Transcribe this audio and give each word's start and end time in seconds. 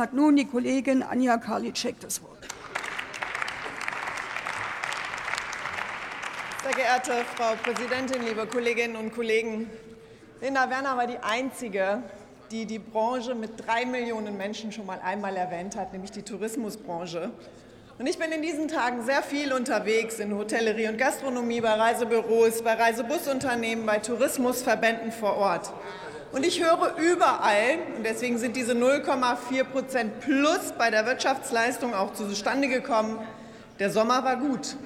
hat 0.00 0.14
nun 0.14 0.34
die 0.34 0.46
Kollegin 0.46 1.02
Anja 1.02 1.36
Karliczek 1.36 2.00
das 2.00 2.22
Wort. 2.22 2.48
Sehr 6.64 6.72
geehrte 6.72 7.12
Frau 7.36 7.54
Präsidentin, 7.62 8.24
liebe 8.26 8.46
Kolleginnen 8.46 8.96
und 8.96 9.14
Kollegen! 9.14 9.70
Linda 10.40 10.70
Werner 10.70 10.96
war 10.96 11.06
die 11.06 11.18
Einzige, 11.18 12.02
die 12.50 12.64
die 12.64 12.78
Branche 12.78 13.34
mit 13.34 13.66
drei 13.66 13.84
Millionen 13.84 14.38
Menschen 14.38 14.72
schon 14.72 14.86
mal 14.86 14.98
einmal 15.04 15.36
erwähnt 15.36 15.76
hat, 15.76 15.92
nämlich 15.92 16.10
die 16.12 16.22
Tourismusbranche. 16.22 17.30
Und 17.98 18.06
ich 18.06 18.18
bin 18.18 18.32
in 18.32 18.40
diesen 18.40 18.68
Tagen 18.68 19.04
sehr 19.04 19.22
viel 19.22 19.52
unterwegs 19.52 20.18
in 20.18 20.34
Hotellerie 20.34 20.88
und 20.88 20.96
Gastronomie, 20.96 21.60
bei 21.60 21.74
Reisebüros, 21.74 22.62
bei 22.62 22.72
Reisebusunternehmen, 22.72 23.84
bei 23.84 23.98
Tourismusverbänden 23.98 25.12
vor 25.12 25.36
Ort. 25.36 25.70
Und 26.32 26.46
ich 26.46 26.62
höre 26.62 26.96
überall, 26.96 27.78
und 27.96 28.04
deswegen 28.04 28.38
sind 28.38 28.54
diese 28.54 28.72
0,4 28.72 29.64
Prozent 29.64 30.20
plus 30.20 30.72
bei 30.78 30.90
der 30.90 31.04
Wirtschaftsleistung 31.04 31.92
auch 31.92 32.12
zustande 32.12 32.68
gekommen, 32.68 33.18
der 33.80 33.90
Sommer 33.90 34.22
war 34.22 34.36
gut. 34.36 34.76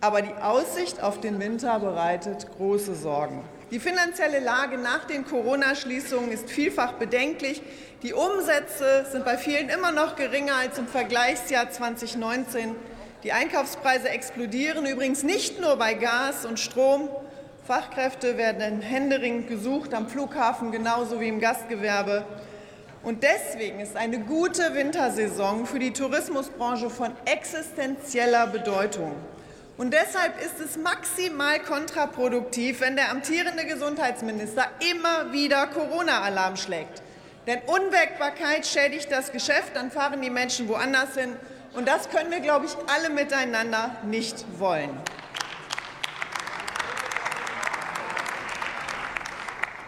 Aber 0.00 0.22
die 0.22 0.34
Aussicht 0.34 1.02
auf 1.02 1.20
den 1.20 1.40
Winter 1.40 1.80
bereitet 1.80 2.46
große 2.56 2.94
Sorgen. 2.94 3.42
Die 3.72 3.80
finanzielle 3.80 4.38
Lage 4.38 4.78
nach 4.78 5.04
den 5.06 5.24
Corona-Schließungen 5.24 6.30
ist 6.30 6.48
vielfach 6.48 6.92
bedenklich. 6.92 7.60
Die 8.04 8.12
Umsätze 8.12 9.06
sind 9.10 9.24
bei 9.24 9.36
vielen 9.38 9.68
immer 9.68 9.90
noch 9.90 10.14
geringer 10.14 10.54
als 10.54 10.78
im 10.78 10.86
Vergleichsjahr 10.86 11.70
2019. 11.70 12.76
Die 13.24 13.32
Einkaufspreise 13.32 14.08
explodieren 14.08 14.86
übrigens 14.86 15.24
nicht 15.24 15.60
nur 15.60 15.74
bei 15.74 15.94
Gas 15.94 16.46
und 16.46 16.60
Strom. 16.60 17.08
Fachkräfte 17.66 18.36
werden 18.36 18.80
händeringend 18.80 19.48
gesucht 19.48 19.92
am 19.92 20.08
Flughafen 20.08 20.70
genauso 20.70 21.20
wie 21.20 21.26
im 21.26 21.40
Gastgewerbe. 21.40 22.24
Und 23.02 23.24
deswegen 23.24 23.80
ist 23.80 23.96
eine 23.96 24.20
gute 24.20 24.74
Wintersaison 24.74 25.66
für 25.66 25.80
die 25.80 25.92
Tourismusbranche 25.92 26.90
von 26.90 27.10
existenzieller 27.24 28.46
Bedeutung. 28.46 29.12
Und 29.76 29.92
deshalb 29.92 30.40
ist 30.40 30.60
es 30.64 30.76
maximal 30.76 31.58
kontraproduktiv, 31.58 32.80
wenn 32.82 32.94
der 32.94 33.10
amtierende 33.10 33.64
Gesundheitsminister 33.64 34.66
immer 34.92 35.32
wieder 35.32 35.66
Corona-Alarm 35.66 36.56
schlägt. 36.56 37.02
Denn 37.48 37.58
Unwägbarkeit 37.66 38.64
schädigt 38.64 39.10
das 39.10 39.32
Geschäft, 39.32 39.74
dann 39.74 39.90
fahren 39.90 40.22
die 40.22 40.30
Menschen 40.30 40.68
woanders 40.68 41.16
hin. 41.16 41.34
Und 41.74 41.88
das 41.88 42.08
können 42.10 42.30
wir, 42.30 42.40
glaube 42.40 42.66
ich, 42.66 42.72
alle 42.94 43.10
miteinander 43.10 43.90
nicht 44.04 44.44
wollen. 44.58 44.90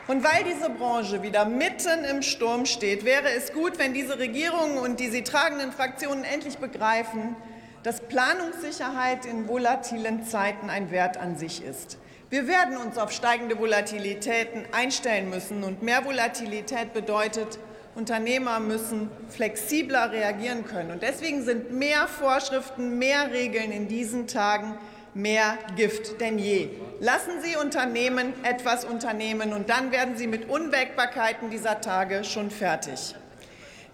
Und 0.09 0.25
weil 0.25 0.43
diese 0.43 0.71
Branche 0.71 1.23
wieder 1.23 1.45
mitten 1.45 2.03
im 2.11 2.23
Sturm 2.23 2.65
steht, 2.65 3.05
wäre 3.05 3.31
es 3.31 3.53
gut, 3.53 3.79
wenn 3.79 3.93
diese 3.93 4.19
Regierung 4.19 4.79
und 4.79 5.01
die 5.01 5.11
sie 5.11 5.23
tragenden 5.23 5.71
Fraktionen 5.71 6.25
endlich 6.25 6.57
begreifen, 6.57 7.37
dass 7.83 8.01
Planungssicherheit 8.01 9.27
in 9.27 9.47
volatilen 9.47 10.25
Zeiten 10.25 10.71
ein 10.71 10.91
Wert 10.91 11.19
an 11.19 11.37
sich 11.37 11.63
ist. 11.63 11.99
Wir 12.31 12.49
werden 12.49 12.79
uns 12.79 12.97
auf 12.97 13.13
steigende 13.13 13.59
Volatilitäten 13.59 14.65
einstellen 14.73 15.29
müssen. 15.29 15.63
Und 15.63 15.83
mehr 15.83 16.07
Volatilität 16.07 16.95
bedeutet, 16.95 17.59
Unternehmer 17.95 18.61
müssen 18.61 19.11
flexibler 19.29 20.11
reagieren 20.11 20.65
können. 20.65 20.91
Und 20.91 21.03
deswegen 21.03 21.45
sind 21.45 21.73
mehr 21.73 22.09
Vorschriften, 22.09 22.99
mehr 22.99 23.31
Regeln 23.31 23.73
in 23.73 23.89
diesen 23.89 24.27
Tagen 24.27 24.79
mehr 25.15 25.59
Gift 25.77 26.21
denn 26.21 26.39
je. 26.39 26.71
Lassen 27.01 27.43
Sie 27.43 27.57
Unternehmen 27.57 28.33
etwas 28.45 28.85
unternehmen, 28.85 29.53
und 29.53 29.71
dann 29.71 29.93
werden 29.93 30.17
Sie 30.17 30.27
mit 30.27 30.49
Unwägbarkeiten 30.49 31.51
dieser 31.51 31.81
Tage 31.81 32.25
schon 32.25 32.51
fertig. 32.51 33.15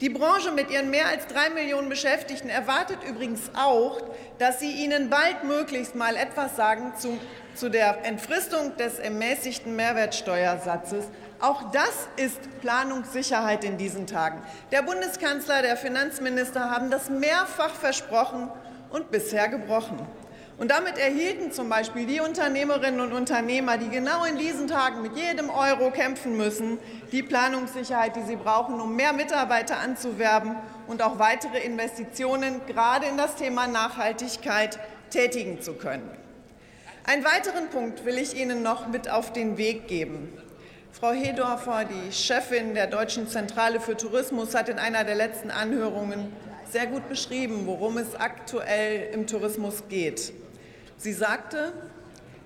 Die 0.00 0.08
Branche 0.08 0.50
mit 0.50 0.70
ihren 0.70 0.90
mehr 0.90 1.06
als 1.06 1.28
drei 1.28 1.50
Millionen 1.50 1.88
Beschäftigten 1.88 2.48
erwartet 2.48 2.98
übrigens 3.08 3.50
auch, 3.54 4.00
dass 4.38 4.58
Sie 4.58 4.72
ihnen 4.72 5.08
baldmöglichst 5.08 5.94
mal 5.94 6.16
etwas 6.16 6.56
sagen 6.56 6.92
zu, 6.98 7.16
zu 7.54 7.70
der 7.70 8.04
Entfristung 8.04 8.76
des 8.76 8.98
ermäßigten 8.98 9.74
Mehrwertsteuersatzes. 9.76 11.04
Auch 11.40 11.70
das 11.70 12.08
ist 12.16 12.40
Planungssicherheit 12.60 13.64
in 13.64 13.78
diesen 13.78 14.06
Tagen. 14.06 14.42
Der 14.72 14.82
Bundeskanzler, 14.82 15.62
der 15.62 15.76
Finanzminister 15.76 16.70
haben 16.70 16.90
das 16.90 17.08
mehrfach 17.08 17.74
versprochen 17.74 18.50
und 18.90 19.10
bisher 19.12 19.48
gebrochen. 19.48 19.98
Und 20.56 20.70
damit 20.70 20.98
erhielten 20.98 21.50
zum 21.50 21.68
Beispiel 21.68 22.06
die 22.06 22.20
Unternehmerinnen 22.20 23.00
und 23.00 23.12
Unternehmer, 23.12 23.76
die 23.76 23.88
genau 23.88 24.24
in 24.24 24.38
diesen 24.38 24.68
Tagen 24.68 25.02
mit 25.02 25.16
jedem 25.16 25.50
Euro 25.50 25.90
kämpfen 25.90 26.36
müssen, 26.36 26.78
die 27.10 27.24
Planungssicherheit, 27.24 28.14
die 28.14 28.22
sie 28.22 28.36
brauchen, 28.36 28.80
um 28.80 28.94
mehr 28.94 29.12
Mitarbeiter 29.12 29.78
anzuwerben 29.78 30.54
und 30.86 31.02
auch 31.02 31.18
weitere 31.18 31.58
Investitionen 31.58 32.60
gerade 32.66 33.06
in 33.06 33.16
das 33.16 33.34
Thema 33.34 33.66
Nachhaltigkeit 33.66 34.78
tätigen 35.10 35.60
zu 35.60 35.74
können. 35.74 36.08
Einen 37.02 37.24
weiteren 37.24 37.68
Punkt 37.70 38.04
will 38.04 38.16
ich 38.16 38.36
Ihnen 38.36 38.62
noch 38.62 38.86
mit 38.86 39.10
auf 39.10 39.32
den 39.32 39.58
Weg 39.58 39.88
geben. 39.88 40.32
Frau 40.92 41.12
Hedorfer, 41.12 41.84
die 41.84 42.12
Chefin 42.12 42.74
der 42.74 42.86
Deutschen 42.86 43.28
Zentrale 43.28 43.80
für 43.80 43.96
Tourismus, 43.96 44.54
hat 44.54 44.68
in 44.68 44.78
einer 44.78 45.02
der 45.02 45.16
letzten 45.16 45.50
Anhörungen 45.50 46.32
sehr 46.70 46.86
gut 46.86 47.08
beschrieben, 47.08 47.66
worum 47.66 47.98
es 47.98 48.14
aktuell 48.14 49.12
im 49.12 49.26
Tourismus 49.26 49.82
geht. 49.88 50.32
Sie 51.04 51.12
sagte, 51.12 51.74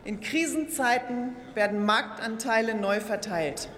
in 0.03 0.21
Krisenzeiten 0.21 1.37
werden 1.55 1.87
Marktanteile 1.87 2.75
neu 2.75 2.99
verteilt. 2.99 3.69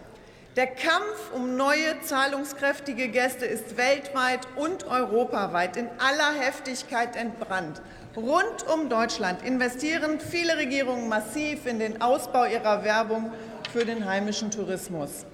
Der 0.56 0.68
Kampf 0.68 1.34
um 1.34 1.54
neue 1.54 2.00
zahlungskräftige 2.00 3.08
Gäste 3.08 3.44
ist 3.44 3.76
weltweit 3.76 4.48
und 4.56 4.86
europaweit 4.86 5.76
in 5.76 5.86
aller 5.98 6.32
Heftigkeit 6.40 7.14
entbrannt. 7.14 7.82
Rund 8.16 8.66
um 8.72 8.88
Deutschland 8.88 9.42
investieren 9.42 10.18
viele 10.18 10.56
Regierungen 10.56 11.10
massiv 11.10 11.66
in 11.66 11.78
den 11.78 12.00
Ausbau 12.00 12.46
ihrer 12.46 12.82
Werbung 12.82 13.30
für 13.74 13.84
den 13.84 14.06
heimischen 14.06 14.50
Tourismus. 14.50 15.26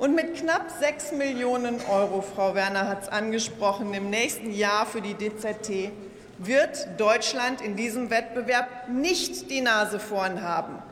Und 0.00 0.16
mit 0.16 0.34
knapp 0.34 0.72
6 0.80 1.12
Millionen 1.12 1.78
Euro, 1.88 2.20
Frau 2.20 2.56
Werner 2.56 2.88
hat 2.88 3.02
es 3.02 3.08
angesprochen, 3.08 3.94
im 3.94 4.10
nächsten 4.10 4.50
Jahr 4.50 4.86
für 4.86 5.00
die 5.00 5.14
DZT 5.14 5.92
wird 6.38 6.88
Deutschland 6.98 7.60
in 7.60 7.76
diesem 7.76 8.10
Wettbewerb 8.10 8.88
nicht 8.88 9.50
die 9.50 9.60
Nase 9.60 9.98
vorn 9.98 10.42
haben. 10.42 10.82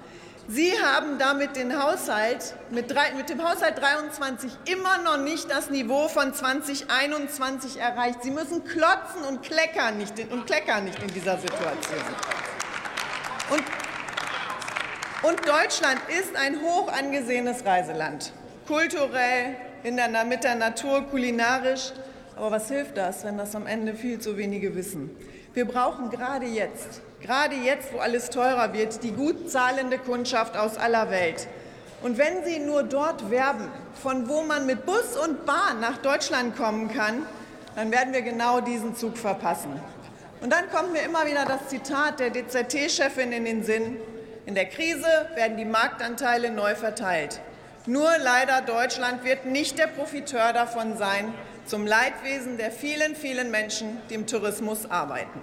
Sie 0.48 0.72
haben 0.80 1.18
damit 1.18 1.56
den 1.56 1.82
Haushalt 1.82 2.54
mit, 2.70 2.88
drei, 2.88 3.12
mit, 3.16 3.28
dem 3.28 3.42
Haushalt 3.42 3.78
23 3.80 4.52
immer 4.66 4.98
noch 4.98 5.16
nicht 5.16 5.50
das 5.50 5.70
Niveau 5.70 6.06
von 6.06 6.32
2021 6.32 7.80
erreicht. 7.80 8.22
Sie 8.22 8.30
müssen 8.30 8.62
klotzen 8.62 9.22
und 9.28 9.42
kleckern 9.42 9.98
nicht 9.98 10.16
in, 10.20 10.28
und 10.28 10.46
kleckern 10.46 10.84
nicht 10.84 11.02
in 11.02 11.12
dieser 11.12 11.36
Situation. 11.38 11.98
Und, 13.50 13.62
und 15.28 15.48
Deutschland 15.48 16.00
ist 16.16 16.36
ein 16.36 16.60
hoch 16.60 16.92
angesehenes 16.92 17.64
Reiseland, 17.64 18.32
kulturell, 18.68 19.56
der, 19.82 20.24
mit 20.24 20.44
der 20.44 20.54
Natur, 20.54 21.02
kulinarisch. 21.10 21.92
Aber 22.36 22.50
was 22.50 22.68
hilft 22.68 22.98
das, 22.98 23.24
wenn 23.24 23.38
das 23.38 23.56
am 23.56 23.66
Ende 23.66 23.94
viel 23.94 24.18
zu 24.20 24.36
wenige 24.36 24.74
wissen? 24.74 25.10
Wir 25.54 25.64
brauchen 25.64 26.10
gerade 26.10 26.44
jetzt, 26.44 27.00
gerade 27.22 27.56
jetzt, 27.56 27.94
wo 27.94 27.98
alles 27.98 28.28
teurer 28.28 28.74
wird, 28.74 29.02
die 29.02 29.12
gut 29.12 29.50
zahlende 29.50 29.96
Kundschaft 29.96 30.54
aus 30.54 30.76
aller 30.76 31.10
Welt. 31.10 31.48
Und 32.02 32.18
wenn 32.18 32.44
Sie 32.44 32.58
nur 32.58 32.82
dort 32.82 33.30
werben, 33.30 33.68
von 34.02 34.28
wo 34.28 34.42
man 34.42 34.66
mit 34.66 34.84
Bus 34.84 35.16
und 35.16 35.46
Bahn 35.46 35.80
nach 35.80 35.96
Deutschland 35.96 36.54
kommen 36.56 36.92
kann, 36.92 37.22
dann 37.74 37.90
werden 37.90 38.12
wir 38.12 38.20
genau 38.20 38.60
diesen 38.60 38.94
Zug 38.94 39.16
verpassen. 39.16 39.80
Und 40.42 40.52
dann 40.52 40.70
kommt 40.70 40.92
mir 40.92 41.02
immer 41.02 41.24
wieder 41.26 41.46
das 41.46 41.68
Zitat 41.68 42.20
der 42.20 42.30
DZT-Chefin 42.30 43.32
in 43.32 43.46
den 43.46 43.64
Sinn, 43.64 43.96
in 44.44 44.54
der 44.54 44.66
Krise 44.66 45.08
werden 45.34 45.56
die 45.56 45.64
Marktanteile 45.64 46.50
neu 46.50 46.74
verteilt. 46.74 47.40
Nur 47.88 48.10
leider 48.18 48.62
Deutschland 48.62 49.22
wird 49.22 49.46
nicht 49.46 49.78
der 49.78 49.86
Profiteur 49.86 50.52
davon 50.52 50.96
sein, 50.96 51.32
zum 51.66 51.86
Leidwesen 51.86 52.58
der 52.58 52.72
vielen, 52.72 53.14
vielen 53.14 53.52
Menschen, 53.52 54.00
die 54.10 54.14
im 54.14 54.26
Tourismus 54.26 54.90
arbeiten. 54.90 55.40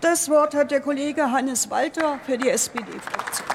Das 0.00 0.28
Wort 0.28 0.54
hat 0.54 0.70
der 0.70 0.80
Kollege 0.80 1.32
Hannes 1.32 1.68
Walter 1.70 2.20
für 2.24 2.38
die 2.38 2.50
SPD-Fraktion. 2.50 3.53